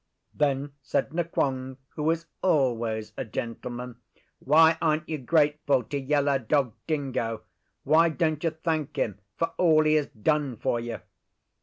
Then 0.33 0.73
said 0.81 1.11
Nqong, 1.11 1.77
who 1.89 2.09
is 2.09 2.25
always 2.41 3.13
a 3.17 3.23
gentleman, 3.23 3.97
'Why 4.39 4.79
aren't 4.81 5.07
you 5.07 5.19
grateful 5.19 5.83
to 5.83 5.99
Yellow 5.99 6.39
Dog 6.39 6.73
Dingo? 6.87 7.43
Why 7.83 8.09
don't 8.09 8.43
you 8.43 8.49
thank 8.49 8.95
him 8.97 9.19
for 9.35 9.49
all 9.59 9.83
he 9.83 9.93
has 9.93 10.07
done 10.07 10.57
for 10.57 10.79
you? 10.79 11.01